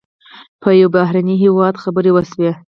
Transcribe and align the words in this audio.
په 0.61 0.69
یو 0.79 0.89
بهرني 0.95 1.35
هېواد 1.43 1.75
خبرې 1.83 2.11
وشوې. 2.13 2.51